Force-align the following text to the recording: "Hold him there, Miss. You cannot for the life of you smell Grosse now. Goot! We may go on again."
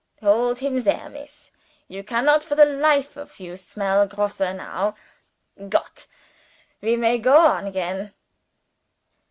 "Hold 0.21 0.57
him 0.61 0.81
there, 0.81 1.09
Miss. 1.09 1.51
You 1.87 2.03
cannot 2.03 2.43
for 2.43 2.55
the 2.55 2.65
life 2.65 3.17
of 3.17 3.39
you 3.39 3.55
smell 3.55 4.07
Grosse 4.07 4.39
now. 4.39 4.95
Goot! 5.69 6.07
We 6.81 6.95
may 6.95 7.19
go 7.19 7.37
on 7.37 7.67
again." 7.67 8.11